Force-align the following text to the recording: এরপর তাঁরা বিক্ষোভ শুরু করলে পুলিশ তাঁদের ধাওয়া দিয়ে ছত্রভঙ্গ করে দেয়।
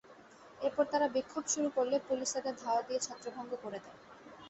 এরপর 0.61 0.85
তাঁরা 0.91 1.07
বিক্ষোভ 1.15 1.43
শুরু 1.47 1.69
করলে 1.77 1.95
পুলিশ 2.07 2.29
তাঁদের 2.33 2.55
ধাওয়া 2.61 2.81
দিয়ে 2.87 2.99
ছত্রভঙ্গ 3.01 3.51
করে 3.63 3.79
দেয়। 3.83 3.97